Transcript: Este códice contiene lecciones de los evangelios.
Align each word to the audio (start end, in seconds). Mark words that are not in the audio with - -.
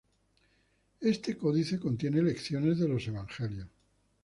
Este 0.99 1.37
códice 1.37 1.77
contiene 1.79 2.23
lecciones 2.23 2.79
de 2.79 2.87
los 2.87 3.07
evangelios. 3.07 3.67